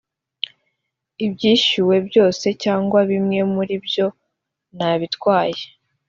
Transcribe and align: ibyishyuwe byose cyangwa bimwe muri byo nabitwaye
ibyishyuwe 1.25 1.95
byose 2.07 2.45
cyangwa 2.63 2.99
bimwe 3.09 3.39
muri 3.53 3.73
byo 3.85 4.07
nabitwaye 4.77 5.61